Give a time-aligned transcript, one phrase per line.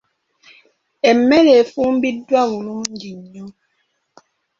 [1.09, 3.47] Emmere efumbiddwa bulungi nnyo.